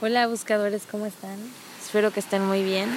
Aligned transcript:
Hola 0.00 0.28
buscadores, 0.28 0.82
¿cómo 0.88 1.06
están? 1.06 1.36
Espero 1.84 2.12
que 2.12 2.20
estén 2.20 2.46
muy 2.46 2.62
bien. 2.62 2.88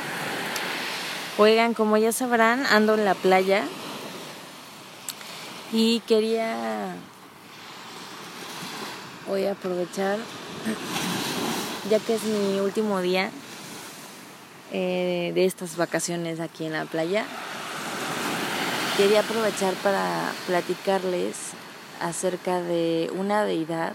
Oigan, 1.39 1.73
como 1.73 1.97
ya 1.97 2.11
sabrán, 2.11 2.63
ando 2.67 2.93
en 2.93 3.05
la 3.05 3.15
playa 3.15 3.63
y 5.73 6.01
quería 6.01 6.93
hoy 9.27 9.47
aprovechar, 9.47 10.19
ya 11.89 11.97
que 11.97 12.13
es 12.13 12.23
mi 12.23 12.59
último 12.59 13.01
día 13.01 13.31
eh, 14.71 15.31
de 15.33 15.45
estas 15.45 15.77
vacaciones 15.77 16.39
aquí 16.39 16.67
en 16.67 16.73
la 16.73 16.85
playa, 16.85 17.25
quería 18.97 19.21
aprovechar 19.21 19.73
para 19.81 20.31
platicarles 20.45 21.35
acerca 21.99 22.61
de 22.61 23.09
una 23.15 23.43
deidad 23.43 23.93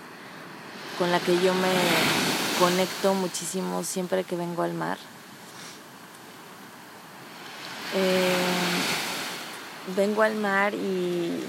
con 0.98 1.12
la 1.12 1.20
que 1.20 1.40
yo 1.40 1.54
me 1.54 2.35
conecto 2.58 3.14
muchísimo 3.14 3.84
siempre 3.84 4.24
que 4.24 4.36
vengo 4.36 4.62
al 4.62 4.74
mar. 4.74 4.98
Eh, 7.94 8.34
vengo 9.96 10.22
al 10.22 10.34
mar 10.36 10.74
y, 10.74 11.42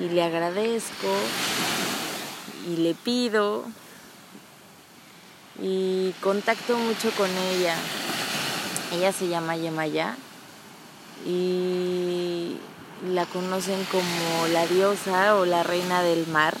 y 0.00 0.08
le 0.10 0.22
agradezco 0.22 1.14
y 2.66 2.76
le 2.76 2.94
pido 2.94 3.64
y 5.60 6.12
contacto 6.20 6.76
mucho 6.76 7.10
con 7.12 7.30
ella. 7.30 7.76
Ella 8.92 9.12
se 9.12 9.28
llama 9.28 9.56
Yemaya 9.56 10.16
y 11.26 12.56
la 13.08 13.26
conocen 13.26 13.84
como 13.86 14.46
la 14.52 14.66
diosa 14.66 15.36
o 15.36 15.44
la 15.44 15.62
reina 15.62 16.02
del 16.02 16.26
mar 16.26 16.56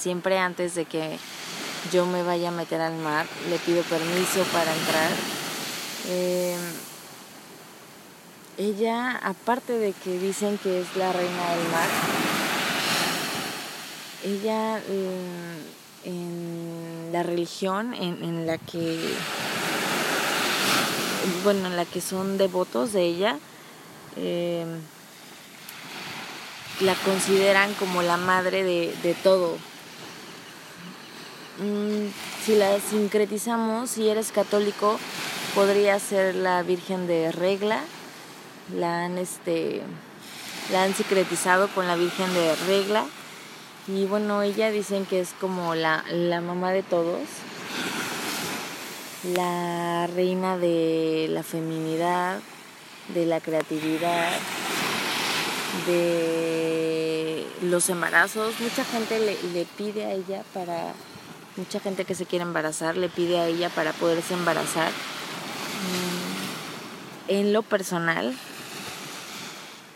siempre 0.00 0.38
antes 0.38 0.74
de 0.74 0.86
que 0.86 1.18
yo 1.92 2.06
me 2.06 2.22
vaya 2.22 2.48
a 2.48 2.52
meter 2.52 2.80
al 2.80 2.96
mar, 2.96 3.26
le 3.48 3.58
pido 3.58 3.82
permiso 3.82 4.42
para 4.52 4.72
entrar. 4.74 5.10
Em, 6.08 6.58
ella, 8.58 9.16
aparte 9.22 9.72
de 9.72 9.92
que 9.92 10.18
dicen 10.18 10.58
que 10.58 10.80
es 10.80 10.96
la 10.96 11.12
reina 11.12 11.50
del 11.54 11.68
mar, 11.70 11.88
ella 14.24 14.78
em, 14.78 15.64
en 16.04 17.10
la 17.12 17.22
religión 17.22 17.94
en, 17.94 18.46
la 18.46 18.58
que, 18.58 18.98
bueno, 21.42 21.66
en 21.66 21.76
la 21.76 21.84
que 21.84 22.00
son 22.00 22.38
devotos 22.38 22.92
de 22.92 23.02
ella, 23.02 23.38
em, 24.16 24.80
la 26.80 26.94
consideran 26.94 27.74
como 27.74 28.02
la 28.02 28.16
madre 28.16 28.64
de 28.64 29.14
todo, 29.22 29.58
Mm, 31.60 32.08
si 32.42 32.54
la 32.54 32.80
sincretizamos, 32.80 33.90
si 33.90 34.08
eres 34.08 34.32
católico, 34.32 34.98
podría 35.54 35.98
ser 35.98 36.34
la 36.34 36.62
Virgen 36.62 37.06
de 37.06 37.32
Regla. 37.32 37.80
La 38.74 39.04
han, 39.04 39.18
este, 39.18 39.82
la 40.72 40.84
han 40.84 40.94
sincretizado 40.94 41.68
con 41.68 41.86
la 41.86 41.96
Virgen 41.96 42.32
de 42.32 42.56
Regla. 42.66 43.04
Y 43.88 44.06
bueno, 44.06 44.40
ella 44.42 44.70
dicen 44.70 45.04
que 45.04 45.20
es 45.20 45.34
como 45.38 45.74
la, 45.74 46.02
la 46.10 46.40
mamá 46.40 46.72
de 46.72 46.82
todos, 46.82 47.20
la 49.34 50.06
reina 50.06 50.56
de 50.56 51.26
la 51.28 51.42
feminidad, 51.42 52.40
de 53.12 53.26
la 53.26 53.40
creatividad, 53.40 54.30
de 55.86 57.46
los 57.62 57.90
embarazos. 57.90 58.58
Mucha 58.60 58.84
gente 58.84 59.18
le, 59.18 59.36
le 59.52 59.66
pide 59.76 60.06
a 60.06 60.12
ella 60.12 60.42
para 60.54 60.94
Mucha 61.60 61.78
gente 61.78 62.06
que 62.06 62.14
se 62.14 62.24
quiere 62.24 62.42
embarazar 62.42 62.96
le 62.96 63.10
pide 63.10 63.38
a 63.38 63.46
ella 63.46 63.68
para 63.68 63.92
poderse 63.92 64.32
embarazar. 64.32 64.88
Mm, 64.88 67.32
en 67.32 67.52
lo 67.52 67.62
personal, 67.62 68.34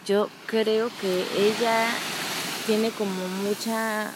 yo 0.07 0.29
creo 0.45 0.91
que 1.01 1.25
ella 1.39 1.87
tiene 2.67 2.91
como 2.91 3.27
mucha 3.43 4.13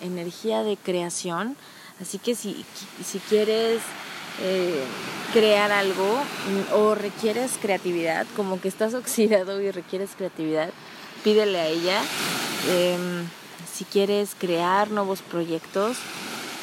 energía 0.00 0.62
de 0.62 0.76
creación, 0.76 1.56
así 2.00 2.18
que 2.18 2.36
si, 2.36 2.64
si 3.04 3.18
quieres 3.18 3.80
eh, 4.40 4.84
crear 5.32 5.72
algo 5.72 6.14
mm, 6.14 6.74
o 6.74 6.94
requieres 6.94 7.58
creatividad, 7.60 8.28
como 8.36 8.60
que 8.60 8.68
estás 8.68 8.94
oxidado 8.94 9.60
y 9.60 9.72
requieres 9.72 10.10
creatividad, 10.16 10.70
pídele 11.24 11.58
a 11.58 11.66
ella. 11.66 12.00
Em, 12.68 13.28
si 13.74 13.84
quieres 13.84 14.36
crear 14.38 14.92
nuevos 14.92 15.20
proyectos, 15.20 15.96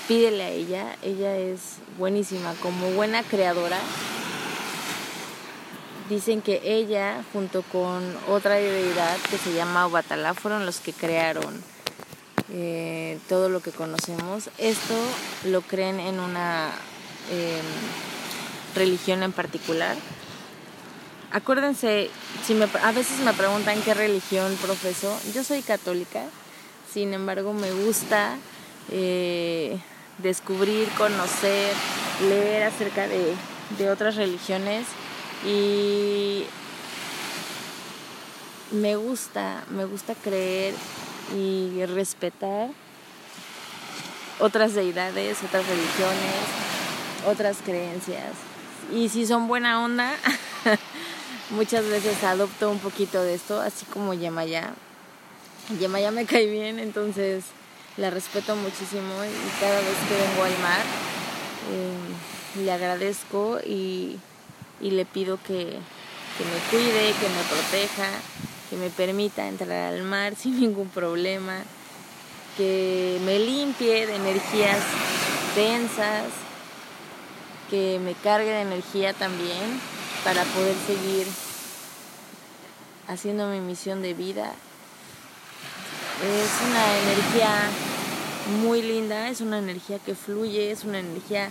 pídele 0.07 0.43
a 0.43 0.49
ella, 0.49 0.95
ella 1.01 1.37
es 1.37 1.77
buenísima, 1.97 2.53
como 2.61 2.91
buena 2.91 3.23
creadora. 3.23 3.79
Dicen 6.09 6.41
que 6.41 6.61
ella, 6.63 7.23
junto 7.31 7.61
con 7.63 8.03
otra 8.27 8.55
deidad 8.55 9.17
que 9.29 9.37
se 9.37 9.53
llama 9.53 9.87
Obatalá, 9.87 10.33
fueron 10.33 10.65
los 10.65 10.79
que 10.79 10.91
crearon 10.91 11.63
eh, 12.51 13.19
todo 13.29 13.49
lo 13.49 13.61
que 13.61 13.71
conocemos. 13.71 14.49
Esto 14.57 14.95
lo 15.45 15.61
creen 15.61 15.99
en 15.99 16.19
una 16.19 16.71
em, 17.31 18.75
religión 18.75 19.23
en 19.23 19.31
particular. 19.31 19.95
Acuérdense, 21.31 22.09
si 22.45 22.53
me, 22.53 22.67
a 22.83 22.91
veces 22.91 23.19
me 23.19 23.33
preguntan 23.33 23.81
qué 23.81 23.93
religión 23.93 24.55
profeso. 24.61 25.17
Yo 25.33 25.43
soy 25.43 25.61
católica, 25.61 26.25
sin 26.93 27.13
embargo 27.13 27.53
me 27.53 27.71
gusta 27.71 28.37
eh, 28.91 29.79
descubrir, 30.17 30.87
conocer, 30.97 31.73
leer 32.27 32.63
acerca 32.63 33.07
de, 33.07 33.35
otras 33.89 34.15
religiones 34.15 34.85
y 35.45 36.45
me 38.71 38.95
gusta, 38.95 39.63
me 39.69 39.85
gusta 39.85 40.13
creer 40.15 40.75
y 41.35 41.83
respetar 41.85 42.69
otras 44.39 44.73
deidades, 44.73 45.37
otras 45.43 45.65
religiones, 45.67 46.35
otras 47.25 47.57
creencias. 47.63 48.33
Y 48.93 49.09
si 49.09 49.25
son 49.25 49.47
buena 49.47 49.83
onda, 49.83 50.13
muchas 51.49 51.85
veces 51.87 52.23
adopto 52.23 52.69
un 52.69 52.79
poquito 52.79 53.21
de 53.23 53.35
esto, 53.35 53.59
así 53.59 53.85
como 53.85 54.13
Yemaya. 54.13 54.73
Yemaya 55.79 56.11
me 56.11 56.25
cae 56.25 56.47
bien, 56.47 56.79
entonces 56.79 57.45
la 57.97 58.09
respeto 58.09 58.55
muchísimo 58.55 59.13
y 59.23 59.59
cada 59.59 59.79
vez 59.79 59.97
que 60.09 60.15
vengo 60.15 60.43
al 60.43 60.57
mar 60.59 60.81
eh, 61.71 62.63
le 62.63 62.71
agradezco 62.71 63.59
y, 63.65 64.19
le 64.81 65.05
pido 65.05 65.37
que, 65.37 65.65
que 65.65 66.43
me 66.43 66.59
cuide, 66.69 67.13
que 67.13 67.29
me 67.29 67.43
proteja, 67.49 68.09
que 68.69 68.75
me 68.75 68.89
permita 68.89 69.47
entrar 69.47 69.93
al 69.93 70.03
mar 70.03 70.35
sin 70.37 70.59
ningún 70.59 70.89
problema, 70.89 71.61
que 72.57 73.19
me 73.25 73.39
limpie 73.39 74.07
de 74.07 74.15
energías 74.15 74.79
densas, 75.55 76.25
que 77.69 77.99
me 78.03 78.13
cargue 78.13 78.49
de 78.49 78.61
energía 78.61 79.13
también 79.13 79.79
para 80.23 80.43
poder 80.43 80.75
seguir 80.87 81.27
haciendo 83.07 83.47
mi 83.47 83.59
misión 83.59 84.01
de 84.01 84.13
vida 84.13 84.53
es 86.21 86.69
una 86.69 86.97
energía 86.99 87.69
muy 88.61 88.81
linda, 88.81 89.29
es 89.29 89.41
una 89.41 89.59
energía 89.59 89.99
que 89.99 90.15
fluye, 90.15 90.71
es 90.71 90.83
una 90.83 90.99
energía 90.99 91.49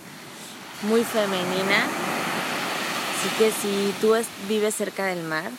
muy 0.83 1.05
femenina. 1.05 1.87
Así 3.19 3.29
que 3.39 3.51
si 3.51 3.95
tú 4.01 4.15
vives 4.49 4.75
cerca 4.75 5.07
del 5.07 5.23
mar 5.23 5.51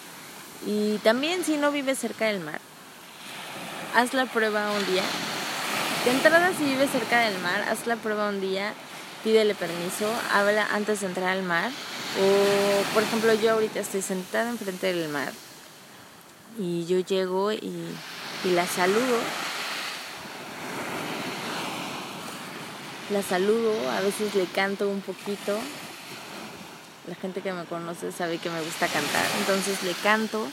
y 0.66 0.98
también 1.00 1.44
si 1.44 1.58
no 1.58 1.72
vives 1.72 2.00
cerca 2.00 2.26
del 2.26 2.40
mar, 2.40 2.60
haz 3.96 4.14
la 4.14 4.26
prueba 4.26 4.72
un 4.72 4.86
día. 4.86 5.04
De 6.06 6.12
entrada 6.12 6.52
si 6.58 6.66
vives 6.66 6.92
cerca 6.92 7.22
del 7.22 7.40
mar, 7.40 7.66
haz 7.70 7.88
la 7.88 7.96
prueba 7.96 8.30
un 8.30 8.42
día, 8.42 8.74
pídele 9.24 9.56
permiso, 9.56 10.10
habla 10.32 10.68
antes 10.72 11.02
de 11.02 11.08
entrar 11.08 11.30
al 11.30 11.44
mar. 11.44 11.72
O 12.22 12.94
por 12.94 13.04
ejemplo 13.04 13.34
yo 13.34 13.52
ahorita 13.52 13.80
estoy 13.80 14.02
sentada 14.02 14.50
enfrente 14.50 14.94
del 14.94 15.10
mar 15.10 15.32
y 16.60 16.86
yo 16.86 17.00
llego 17.00 17.52
y 17.52 17.88
y 18.44 18.50
la 18.50 18.68
saludo. 18.68 19.20
La 23.12 23.22
saludo, 23.22 23.74
a 23.92 24.02
veces 24.02 24.34
le 24.36 24.46
canto 24.46 24.90
un 24.90 25.02
poquito. 25.02 25.58
La 27.08 27.16
gente 27.16 27.42
que 27.42 27.52
me 27.54 27.66
conoce 27.66 28.12
sabe 28.12 28.38
que 28.38 28.50
me 28.50 28.62
gusta 28.62 28.88
cantar, 28.88 29.26
entonces 29.40 29.84
le 29.84 29.94
canto 29.94 30.48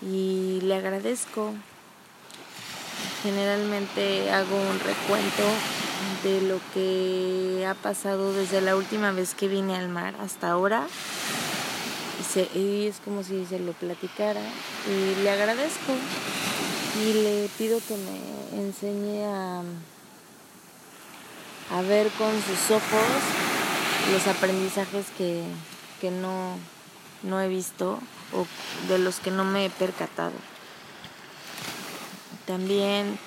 y 0.00 0.60
le 0.62 0.76
agradezco. 0.76 1.52
Generalmente 3.22 4.30
hago 4.30 4.56
un 4.56 4.80
recuento 4.80 5.42
de 6.22 6.40
lo 6.42 6.60
que 6.72 7.66
ha 7.68 7.74
pasado 7.74 8.32
desde 8.32 8.60
la 8.60 8.76
última 8.76 9.12
vez 9.12 9.34
que 9.34 9.48
vine 9.48 9.76
al 9.76 9.88
mar 9.88 10.14
hasta 10.20 10.50
ahora. 10.50 10.86
Y, 12.54 12.58
y 12.58 12.86
es 12.86 13.00
como 13.04 13.22
si 13.22 13.44
se 13.44 13.58
lo 13.58 13.72
platicara 13.72 14.40
y 14.88 15.22
le 15.22 15.30
agradezco 15.30 15.92
y 17.00 17.12
le 17.14 17.48
pido 17.58 17.80
que 17.86 17.96
me 17.96 18.60
enseñe 18.60 19.24
a, 19.24 19.62
a 21.70 21.82
ver 21.82 22.08
con 22.10 22.30
sus 22.42 22.70
ojos 22.70 23.08
los 24.12 24.26
aprendizajes 24.26 25.06
que, 25.16 25.42
que 26.00 26.10
no, 26.10 26.58
no 27.22 27.40
he 27.40 27.48
visto 27.48 27.98
o 28.32 28.46
de 28.88 28.98
los 28.98 29.20
que 29.20 29.30
no 29.30 29.44
me 29.44 29.66
he 29.66 29.70
percatado. 29.70 30.32
También 32.46 33.18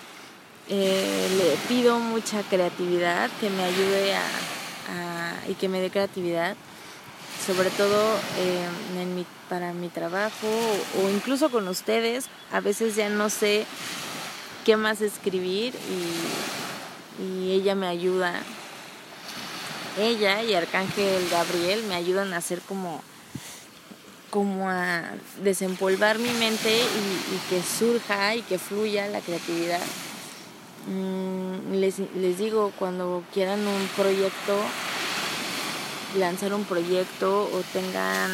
eh, 0.67 1.29
le 1.37 1.55
pido 1.67 1.99
mucha 1.99 2.43
creatividad, 2.43 3.29
que 3.39 3.49
me 3.49 3.63
ayude 3.63 4.15
a, 4.15 4.23
y 5.47 5.53
que 5.53 5.69
me 5.69 5.79
dé 5.79 5.89
creatividad, 5.89 6.55
sobre 7.45 7.69
todo 7.69 8.17
mi, 9.15 9.25
para 9.49 9.73
mi 9.73 9.89
trabajo 9.89 10.47
o, 11.01 11.09
incluso 11.09 11.49
con 11.49 11.67
ustedes. 11.67 12.25
A 12.51 12.59
veces 12.59 12.95
ya 12.95 13.09
no 13.09 13.29
sé 13.29 13.65
qué 14.65 14.77
más 14.77 15.01
escribir 15.01 15.73
y, 17.19 17.23
y 17.23 17.51
ella 17.51 17.75
me 17.75 17.87
ayuda. 17.87 18.33
Ella 19.99 20.43
y 20.43 20.53
Arcángel 20.53 21.29
Gabriel 21.29 21.83
me 21.87 21.95
ayudan 21.95 22.33
a 22.33 22.37
hacer 22.37 22.61
como 22.61 23.01
como 24.35 24.69
a 24.69 25.01
desempolvar 25.43 26.19
mi 26.19 26.29
mente 26.31 26.77
y, 26.77 27.49
que 27.49 27.63
surja 27.63 28.35
y 28.35 28.41
que 28.41 28.59
fluya 28.59 29.07
la 29.07 29.21
creatividad. 29.21 29.79
Mm, 30.87 31.75
les, 31.75 31.99
les 32.17 32.37
digo, 32.37 32.73
cuando 32.77 33.23
quieran 33.33 33.65
un 33.65 33.87
proyecto, 33.95 34.59
lanzar 36.15 36.53
un 36.53 36.65
proyecto 36.65 37.43
o 37.43 37.61
tengan 37.73 38.31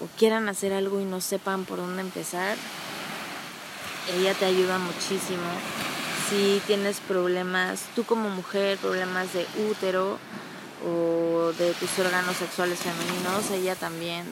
o 0.00 0.06
quieran 0.18 0.48
hacer 0.48 0.72
algo 0.72 1.00
y 1.00 1.04
no 1.04 1.20
sepan 1.20 1.64
por 1.64 1.78
dónde 1.78 2.02
empezar, 2.02 2.56
ella 4.16 4.34
te 4.34 4.46
ayuda 4.46 4.78
muchísimo. 4.78 5.46
Si 6.28 6.60
tienes 6.66 6.98
problemas, 7.00 7.84
tú 7.94 8.04
como 8.04 8.28
mujer, 8.30 8.78
problemas 8.78 9.32
de 9.32 9.46
útero 9.70 10.18
o 10.84 11.52
de 11.58 11.72
tus 11.74 11.98
órganos 11.98 12.36
sexuales 12.36 12.80
femeninos, 12.80 13.50
ella 13.52 13.76
también 13.76 14.26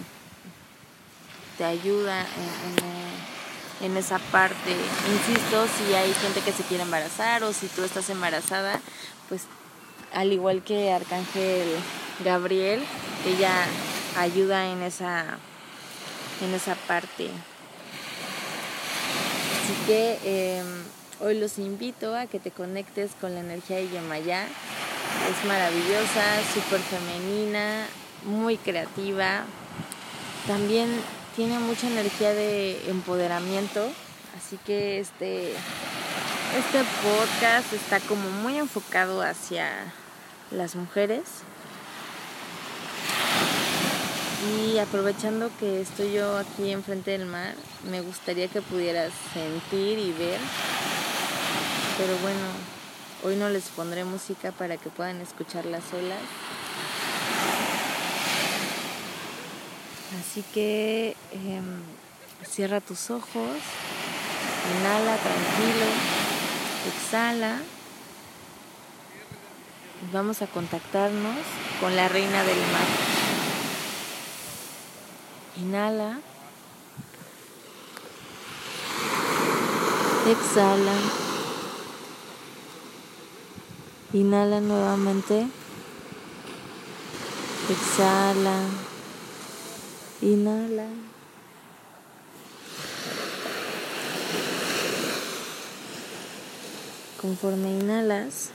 te 1.57 1.65
ayuda 1.65 2.27
en, 3.83 3.97
esa 3.97 4.19
parte. 4.19 4.75
Insisto, 5.13 5.67
si 5.79 5.95
hay 5.95 6.13
gente 6.15 6.41
que 6.41 6.53
se 6.53 6.63
quiere 6.65 6.83
embarazar 6.83 7.45
o 7.45 7.53
si 7.53 7.67
tú 7.69 7.83
estás 7.83 8.09
embarazada, 8.11 8.81
pues 9.29 9.43
al 10.13 10.33
igual 10.33 10.63
que 10.63 10.91
Arcángel 10.91 11.69
Gabriel, 12.25 12.83
ella 13.27 13.65
ayuda 14.17 14.71
en 14.71 14.83
esa, 14.83 15.39
en 16.43 16.55
esa 16.55 16.75
parte. 16.75 17.31
Así 19.63 19.75
que 19.87 20.59
em, 20.59 20.67
hoy 21.21 21.39
los 21.39 21.59
invito 21.59 22.15
a 22.15 22.27
que 22.27 22.39
te 22.39 22.51
conectes 22.51 23.13
con 23.21 23.35
la 23.35 23.41
energía 23.41 23.77
de 23.77 23.89
Yamaya. 23.89 24.45
Es 24.45 25.45
maravillosa, 25.47 26.25
súper 26.53 26.81
femenina, 26.81 27.87
muy 28.25 28.57
creativa. 28.57 29.45
También 30.47 30.89
tiene 31.37 31.59
mucha 31.59 31.87
energía 31.87 32.33
de 32.35 32.91
empoderamiento, 32.91 33.89
así 34.37 34.59
que 34.67 35.01
este, 35.01 35.53
este 35.53 36.85
podcast 37.03 37.73
está 37.73 38.01
como 38.01 38.29
muy 38.43 38.59
enfocado 38.59 39.23
hacia 39.23 39.71
las 40.51 40.75
mujeres. 40.75 41.23
Y 44.43 44.79
aprovechando 44.79 45.51
que 45.61 45.83
estoy 45.83 46.13
yo 46.13 46.39
aquí 46.39 46.71
enfrente 46.71 47.11
del 47.11 47.27
mar, 47.27 47.55
me 47.91 48.01
gustaría 48.01 48.49
que 48.49 48.63
pudieras 48.63 49.13
sentir 49.35 49.99
y 49.99 50.13
ver. 50.13 50.39
Pero 51.99 52.17
bueno, 52.23 52.41
hoy 53.23 53.37
no 53.37 53.51
les 53.51 53.65
pondré 53.69 54.05
música 54.05 54.51
para 54.51 54.79
que 54.79 54.89
puedan 54.89 55.21
escuchar 55.21 55.67
las 55.67 55.93
olas. 55.93 56.21
Así 60.19 60.43
que 60.55 61.17
em, 61.33 61.83
cierra 62.49 62.81
tus 62.81 63.11
ojos, 63.11 63.59
inhala 64.79 65.17
tranquilo, 65.17 65.87
exhala. 66.89 67.59
Vamos 70.15 70.41
a 70.41 70.47
contactarnos 70.47 71.37
con 71.79 71.95
la 71.95 72.09
reina 72.09 72.43
del 72.43 72.59
mar. 72.59 73.20
Inhala. 75.61 76.19
Exhala. 80.33 80.97
Inhala 84.15 84.61
nuevamente. 84.61 85.49
Exhala. 87.69 88.57
Inhala. 90.23 90.87
Conforme 97.21 97.69
inhalas, 97.81 98.51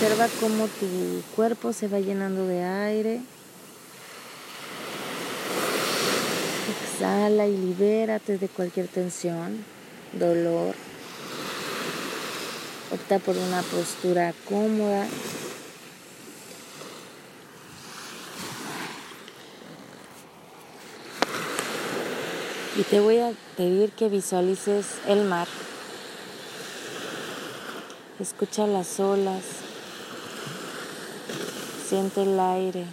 observa 0.00 0.28
cómo 0.40 0.66
tu 0.66 1.22
cuerpo 1.36 1.74
se 1.74 1.86
va 1.86 2.00
llenando 2.00 2.46
de 2.46 2.64
aire. 2.64 3.20
Exhala 6.70 7.46
y 7.46 7.54
libérate 7.54 8.38
de 8.38 8.48
cualquier 8.48 8.88
tensión, 8.88 9.62
dolor. 10.14 10.74
Opta 12.90 13.18
por 13.18 13.36
una 13.36 13.60
postura 13.60 14.32
cómoda. 14.48 15.06
Y 22.78 22.82
te 22.84 23.00
voy 23.00 23.18
a 23.18 23.34
pedir 23.58 23.92
que 23.92 24.08
visualices 24.08 24.86
el 25.06 25.24
mar. 25.26 25.46
Escucha 28.18 28.66
las 28.66 28.98
olas. 28.98 29.69
Siente 31.90 32.22
el 32.22 32.38
aire. 32.38 32.84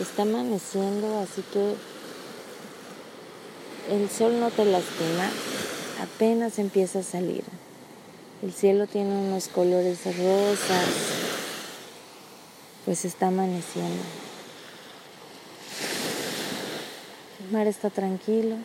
Está 0.00 0.22
amaneciendo, 0.22 1.20
así 1.20 1.44
que 1.52 1.76
el 3.94 4.10
sol 4.10 4.40
no 4.40 4.50
te 4.50 4.64
lastima, 4.64 5.30
apenas 6.02 6.58
empieza 6.58 6.98
a 6.98 7.02
salir. 7.04 7.44
El 8.42 8.52
cielo 8.52 8.88
tiene 8.88 9.16
unos 9.16 9.46
colores 9.46 10.04
rosas, 10.04 10.88
pues 12.84 13.04
está 13.04 13.28
amaneciendo. 13.28 14.02
El 17.38 17.52
mar 17.52 17.68
está 17.68 17.88
tranquilo, 17.88 18.56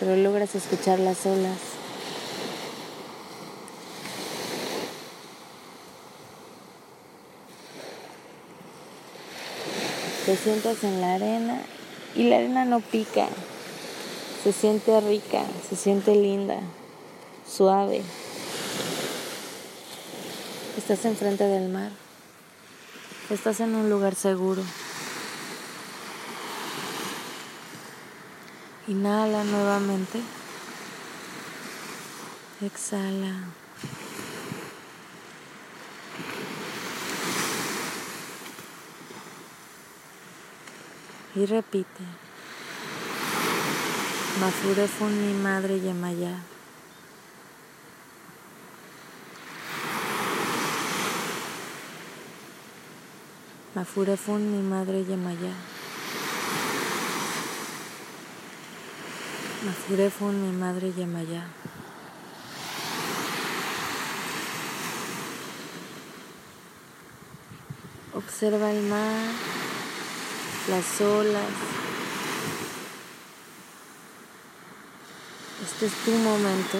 pero 0.00 0.16
logras 0.16 0.56
escuchar 0.56 0.98
las 0.98 1.24
olas. 1.26 1.69
Te 10.30 10.36
sientas 10.36 10.84
en 10.84 11.00
la 11.00 11.14
arena 11.14 11.60
y 12.14 12.28
la 12.28 12.36
arena 12.36 12.64
no 12.64 12.78
pica. 12.78 13.26
Se 14.44 14.52
siente 14.52 15.00
rica, 15.00 15.42
se 15.68 15.74
siente 15.74 16.14
linda, 16.14 16.60
suave. 17.44 18.04
Estás 20.78 21.04
enfrente 21.04 21.42
del 21.42 21.68
mar. 21.68 21.90
Estás 23.28 23.58
en 23.58 23.74
un 23.74 23.90
lugar 23.90 24.14
seguro. 24.14 24.62
Inhala 28.86 29.42
nuevamente. 29.42 30.20
Exhala. 32.64 33.59
Y 41.34 41.46
repite. 41.46 42.04
Mafure 44.40 44.86
fun 44.88 45.12
mi 45.12 45.34
madre 45.34 45.78
Yamaya. 45.78 46.42
Mafure 53.74 54.16
fun 54.16 54.50
mi 54.50 54.62
madre 54.62 55.04
Yamaya. 55.04 55.54
Mafurefun, 59.62 60.40
mi 60.40 60.52
madre 60.56 60.90
Yamaya. 60.96 61.44
Observa 68.14 68.70
el 68.70 68.82
mar, 68.88 69.34
las 70.68 71.00
olas. 71.00 71.44
Este 75.64 75.86
es 75.86 75.92
tu 76.04 76.10
momento 76.12 76.78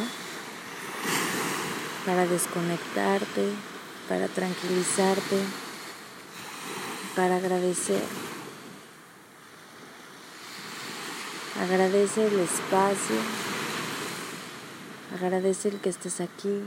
para 2.04 2.26
desconectarte, 2.26 3.48
para 4.08 4.28
tranquilizarte, 4.28 5.38
para 7.14 7.36
agradecer. 7.36 8.02
Agradece 11.60 12.26
el 12.26 12.40
espacio, 12.40 13.16
agradece 15.14 15.68
el 15.68 15.80
que 15.80 15.90
estés 15.90 16.20
aquí. 16.20 16.62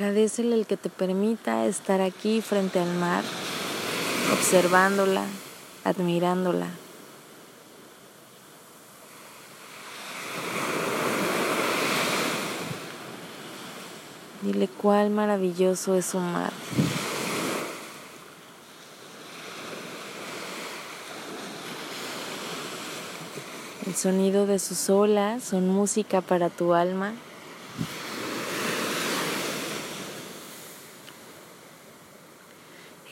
Agradecele 0.00 0.54
el 0.54 0.66
que 0.66 0.78
te 0.78 0.88
permita 0.88 1.66
estar 1.66 2.00
aquí 2.00 2.40
frente 2.40 2.80
al 2.80 2.88
mar, 2.94 3.22
observándola, 4.32 5.26
admirándola. 5.84 6.68
Dile 14.40 14.68
cuál 14.68 15.10
maravilloso 15.10 15.94
es 15.94 16.06
su 16.06 16.18
mar. 16.18 16.54
El 23.86 23.94
sonido 23.94 24.46
de 24.46 24.58
sus 24.58 24.88
olas 24.88 25.44
son 25.44 25.68
música 25.68 26.22
para 26.22 26.48
tu 26.48 26.72
alma. 26.72 27.12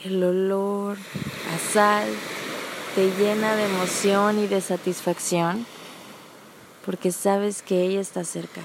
El 0.05 0.23
olor 0.23 0.95
a 0.95 1.73
sal 1.73 2.07
te 2.95 3.11
llena 3.17 3.57
de 3.57 3.65
emoción 3.65 4.39
y 4.39 4.47
de 4.47 4.61
satisfacción 4.61 5.65
porque 6.85 7.11
sabes 7.11 7.61
que 7.61 7.83
ella 7.83 7.99
está 7.99 8.23
cerca. 8.23 8.61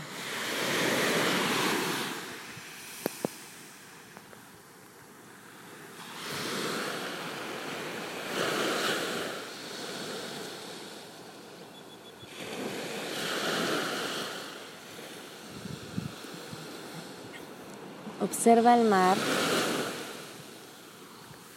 Observa 18.20 18.76
el 18.76 18.84
mar 18.88 19.16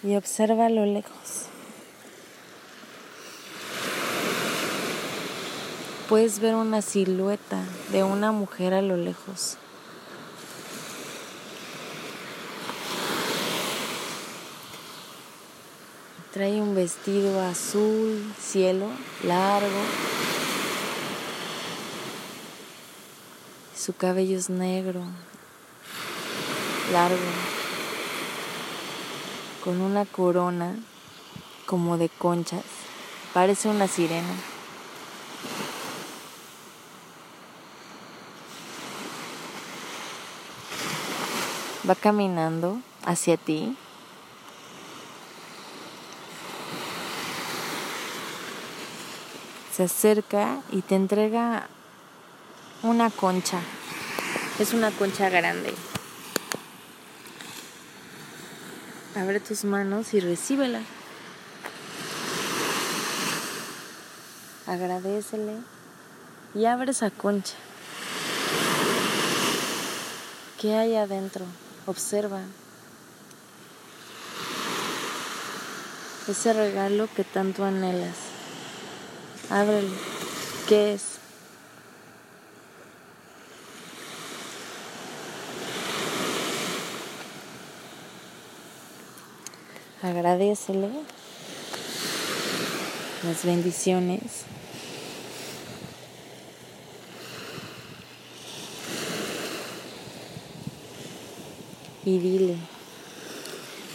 y 0.04 0.16
observa 0.16 0.68
a 0.68 0.70
lo 0.70 0.86
lejos. 0.86 1.48
Puedes 6.10 6.40
ver 6.40 6.56
una 6.56 6.82
silueta 6.82 7.64
de 7.92 8.04
una 8.04 8.32
mujer 8.32 8.74
a 8.74 8.82
lo 8.82 8.96
lejos. 8.96 9.58
Trae 16.32 16.62
un 16.62 16.76
vestido 16.76 17.42
azul, 17.42 18.34
cielo, 18.40 18.88
largo. 19.24 19.82
Su 23.76 23.94
cabello 23.94 24.38
es 24.38 24.50
negro, 24.50 25.02
largo, 26.94 27.18
con 29.68 29.82
una 29.82 30.06
corona 30.06 30.78
como 31.66 31.98
de 31.98 32.08
conchas. 32.08 32.64
Parece 33.34 33.68
una 33.68 33.90
sirena. 33.90 34.34
Va 41.86 41.96
caminando 41.96 42.80
hacia 43.04 43.36
ti. 43.36 43.76
Se 49.76 49.84
acerca 49.84 50.62
y 50.72 50.82
te 50.82 50.96
entrega 50.96 51.68
una 52.84 53.10
concha. 53.10 53.60
Es 54.60 54.74
una 54.74 54.92
concha 54.92 55.28
grande. 55.28 55.74
Abre 59.18 59.40
tus 59.40 59.64
manos 59.64 60.14
y 60.14 60.20
recíbela. 60.20 60.80
Agradecele 64.68 65.54
y 66.54 66.66
abre 66.66 66.92
esa 66.92 67.10
concha. 67.10 67.56
¿Qué 70.62 70.76
hay 70.76 70.96
adentro? 70.96 71.46
Observa. 71.88 72.42
Ese 76.28 76.54
regalo 76.54 77.10
que 77.16 77.24
tanto 77.24 77.66
anhelas. 77.66 78.18
Ábrelo. 79.50 79.96
¿Qué 80.68 80.94
es? 80.94 81.17
Agradecele 90.08 90.90
las 93.26 93.44
bendiciones. 93.44 94.22
Y 102.06 102.20
dile, 102.20 102.56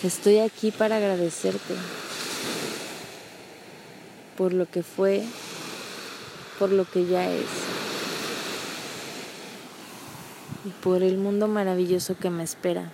estoy 0.03 0.41
aquí 0.41 0.71
para 0.71 0.97
agradecerte 0.97 1.77
por 4.37 4.53
lo 4.53 4.67
que 4.67 4.83
fue, 4.83 5.25
por 6.59 6.69
lo 6.69 6.85
que 6.85 7.07
ya 7.07 7.27
es 7.33 7.47
y 10.67 10.69
por 10.83 11.03
el 11.03 11.17
mundo 11.17 11.49
maravilloso 11.49 12.19
que 12.19 12.29
me 12.29 12.43
espera. 12.43 12.93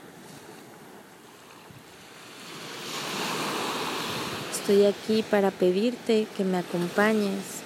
Estoy 4.68 4.84
aquí 4.84 5.22
para 5.22 5.50
pedirte 5.50 6.26
que 6.36 6.44
me 6.44 6.58
acompañes, 6.58 7.62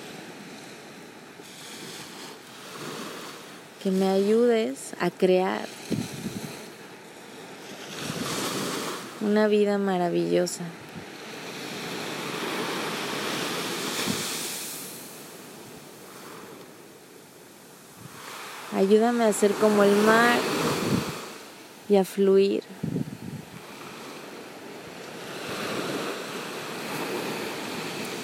que 3.83 3.91
me 3.91 4.09
ayudes 4.09 4.95
a 5.01 5.11
crear 5.11 5.67
una 9.21 9.49
vida 9.49 9.79
maravillosa. 9.79 10.63
Ayúdame 18.77 19.25
a 19.25 19.33
ser 19.33 19.51
como 19.55 19.83
el 19.83 19.97
mar 20.03 20.39
y 21.89 21.97
a 21.97 22.05
fluir. 22.05 22.63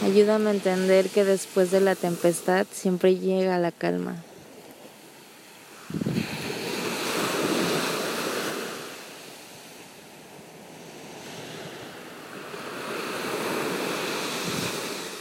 Ayúdame 0.08 0.48
a 0.48 0.52
entender 0.54 1.10
que 1.10 1.22
después 1.22 1.70
de 1.70 1.80
la 1.80 1.94
tempestad 1.94 2.66
siempre 2.72 3.16
llega 3.16 3.58
la 3.58 3.70
calma. 3.70 4.16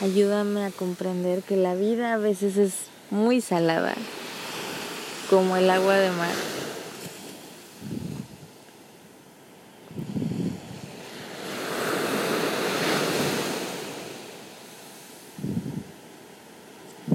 Ayúdame 0.02 0.64
a 0.64 0.72
comprender 0.72 1.44
que 1.44 1.58
la 1.58 1.76
vida 1.76 2.14
a 2.14 2.18
veces 2.18 2.56
es 2.56 2.74
muy 3.12 3.42
salada, 3.42 3.94
como 5.30 5.58
el 5.58 5.70
agua 5.70 5.98
de 5.98 6.12
mar. 6.12 6.67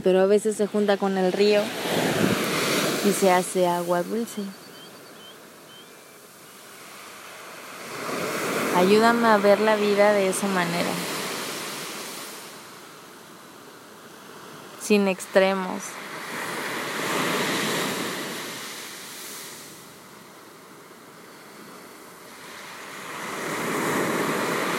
Pero 0.03 0.21
a 0.21 0.27
veces 0.27 0.57
se 0.57 0.67
junta 0.67 0.97
con 0.97 1.17
el 1.17 1.33
río 1.33 1.63
y 3.05 3.13
se 3.13 3.31
hace 3.31 3.67
agua 3.67 4.03
dulce. 4.03 4.43
Ayúdame 8.77 9.29
a 9.29 9.37
ver 9.37 9.61
la 9.61 9.77
vida 9.77 10.13
de 10.13 10.29
esa 10.29 10.47
manera, 10.49 10.91
sin 14.81 15.09
extremos. 15.09 15.83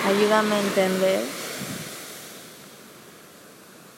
Ayúdame 0.06 0.56
a 0.56 0.60
entender 0.60 1.43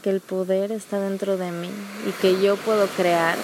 que 0.05 0.11
el 0.11 0.21
poder 0.21 0.71
está 0.71 0.99
dentro 0.99 1.35
de 1.35 1.49
mí 1.49 1.71
y 2.07 2.11
que 2.21 2.39
yo 2.39 2.57
puedo 2.57 2.85
crear 2.89 3.35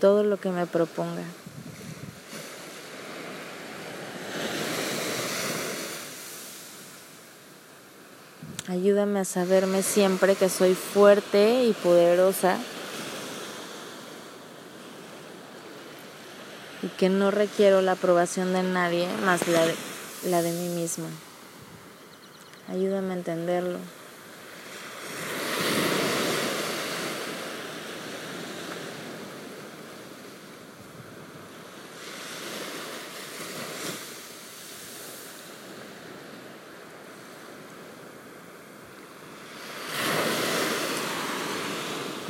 todo 0.00 0.24
lo 0.24 0.36
que 0.36 0.50
me 0.50 0.66
proponga. 0.66 1.22
Ayúdame 8.66 9.20
a 9.20 9.24
saberme 9.24 9.84
siempre 9.84 10.34
que 10.34 10.48
soy 10.48 10.74
fuerte 10.74 11.62
y 11.62 11.72
poderosa 11.72 12.58
y 16.82 16.88
que 16.88 17.08
no 17.08 17.30
requiero 17.30 17.80
la 17.80 17.92
aprobación 17.92 18.52
de 18.52 18.64
nadie 18.64 19.06
más 19.24 19.46
la 19.46 19.64
de, 19.64 19.76
la 20.24 20.42
de 20.42 20.50
mí 20.50 20.68
misma. 20.70 21.06
Ayúdame 22.68 23.12
a 23.12 23.16
entenderlo. 23.18 24.01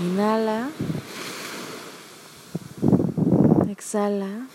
Inhala. 0.02 0.68
Exhala. 3.70 4.48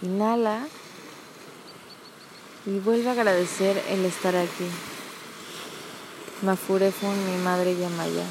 Inhala. 0.00 0.66
Y 2.64 2.78
vuelve 2.78 3.10
a 3.10 3.12
agradecer 3.12 3.76
el 3.90 4.06
estar 4.06 4.34
aquí. 4.34 4.64
Mafurefun, 6.40 7.14
mi 7.26 7.36
madre 7.44 7.76
Yamaya. 7.76 8.24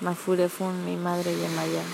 Mafurefun, 0.00 0.84
mi 0.84 0.96
madre 0.96 1.38
Yamaya. 1.40 1.84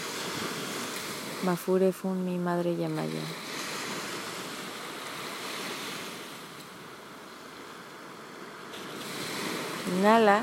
Mafurefun, 1.44 2.24
mi 2.24 2.38
madre 2.38 2.76
Yamaya. 2.76 3.49
Inhala 9.88 10.42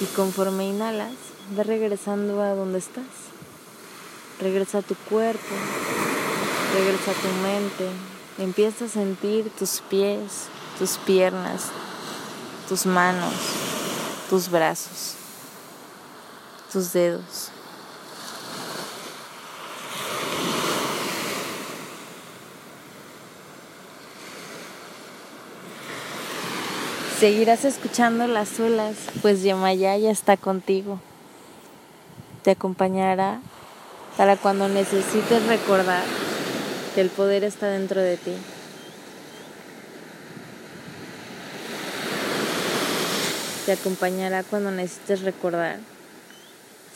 y 0.00 0.06
conforme 0.06 0.68
inhalas, 0.68 1.12
ve 1.54 1.62
regresando 1.62 2.40
a 2.40 2.54
donde 2.54 2.78
estás. 2.78 3.04
Regresa 4.40 4.78
a 4.78 4.82
tu 4.82 4.94
cuerpo, 4.94 5.54
regresa 6.74 7.10
a 7.10 7.14
tu 7.14 7.28
mente. 7.42 7.88
Empieza 8.38 8.86
a 8.86 8.88
sentir 8.88 9.50
tus 9.50 9.82
pies, 9.90 10.46
tus 10.78 10.96
piernas, 10.98 11.66
tus 12.68 12.86
manos, 12.86 13.34
tus 14.30 14.48
brazos, 14.50 15.14
tus 16.72 16.92
dedos. 16.92 17.50
Seguirás 27.20 27.66
escuchando 27.66 28.26
las 28.26 28.58
olas, 28.60 28.96
pues 29.20 29.42
Yamaya 29.42 29.94
ya 29.98 30.10
está 30.10 30.38
contigo. 30.38 30.98
Te 32.42 32.52
acompañará 32.52 33.42
para 34.16 34.38
cuando 34.38 34.70
necesites 34.70 35.44
recordar 35.46 36.02
que 36.94 37.02
el 37.02 37.10
poder 37.10 37.44
está 37.44 37.66
dentro 37.68 38.00
de 38.00 38.16
ti. 38.16 38.32
Te 43.66 43.72
acompañará 43.72 44.42
cuando 44.42 44.70
necesites 44.70 45.20
recordar 45.20 45.78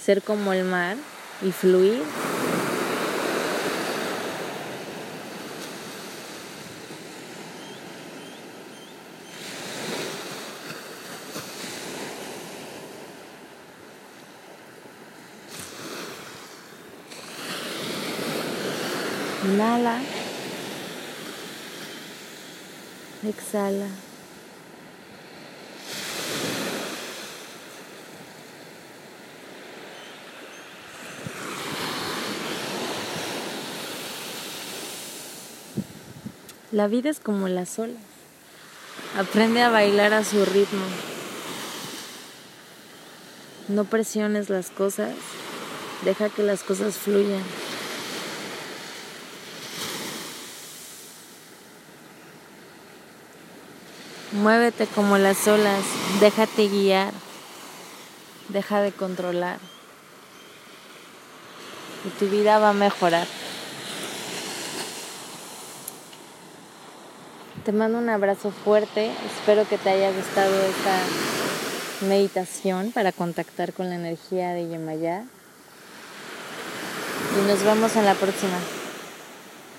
ser 0.03 0.23
como 0.23 0.55
el 0.55 0.65
mar 0.65 0.97
y 1.43 1.53
fluir 1.53 2.03
Inhala. 19.75 20.01
Exhala. 23.27 23.89
La 36.71 36.87
vida 36.87 37.11
es 37.11 37.19
como 37.19 37.49
la 37.49 37.67
sola. 37.67 37.95
Aprende 39.19 39.63
a 39.63 39.71
bailar 39.71 40.13
a 40.13 40.23
su 40.25 40.45
ritmo. 40.45 40.85
No 43.69 43.85
presiones 43.85 44.51
las 44.51 44.71
cosas. 44.71 45.15
Deja 46.05 46.29
que 46.29 46.43
las 46.45 46.63
cosas 46.63 46.97
fluyan. 46.97 47.43
Muévete 54.45 54.87
como 54.87 55.17
las 55.17 55.49
olas, 55.49 55.81
déjate 56.21 56.69
guiar, 56.69 57.15
deja 58.51 58.83
de 58.83 58.93
controlar 58.93 59.59
y 62.05 62.11
tu 62.19 62.29
vida 62.29 62.59
va 62.59 62.69
a 62.69 62.73
mejorar. 62.75 63.27
Te 67.65 67.73
mando 67.73 67.97
un 67.97 68.11
abrazo 68.11 68.51
fuerte, 68.51 69.11
espero 69.35 69.67
que 69.67 69.79
te 69.79 69.89
haya 69.89 70.13
gustado 70.13 70.55
esta 70.67 72.07
meditación 72.07 72.93
para 72.93 73.13
contactar 73.13 73.73
con 73.73 73.89
la 73.89 73.95
energía 73.95 74.51
de 74.51 74.69
Yemayá 74.69 75.25
y 77.33 77.49
nos 77.49 77.63
vemos 77.63 77.97
en 77.97 78.05
la 78.05 78.15
próxima. 78.15 78.59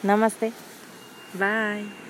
Namaste. 0.02 0.54
Bye. 1.34 2.05